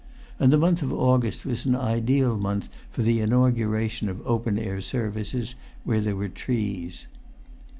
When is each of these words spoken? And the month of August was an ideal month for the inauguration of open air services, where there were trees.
And 0.39 0.51
the 0.51 0.57
month 0.57 0.81
of 0.81 0.91
August 0.91 1.45
was 1.45 1.67
an 1.67 1.75
ideal 1.75 2.35
month 2.35 2.69
for 2.89 3.03
the 3.03 3.19
inauguration 3.19 4.09
of 4.09 4.25
open 4.25 4.57
air 4.57 4.81
services, 4.81 5.53
where 5.83 5.99
there 6.01 6.15
were 6.15 6.27
trees. 6.27 7.05